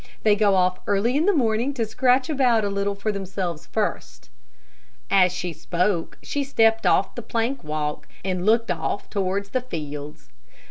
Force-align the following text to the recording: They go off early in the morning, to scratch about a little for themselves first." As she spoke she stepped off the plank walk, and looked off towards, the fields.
They 0.23 0.35
go 0.35 0.55
off 0.55 0.79
early 0.87 1.15
in 1.15 1.27
the 1.27 1.31
morning, 1.35 1.75
to 1.75 1.85
scratch 1.85 2.27
about 2.27 2.63
a 2.65 2.69
little 2.69 2.95
for 2.95 3.11
themselves 3.11 3.67
first." 3.67 4.31
As 5.11 5.31
she 5.31 5.53
spoke 5.53 6.17
she 6.23 6.43
stepped 6.43 6.87
off 6.87 7.13
the 7.13 7.21
plank 7.21 7.63
walk, 7.63 8.07
and 8.25 8.43
looked 8.43 8.71
off 8.71 9.11
towards, 9.11 9.49
the 9.49 9.61
fields. 9.61 10.29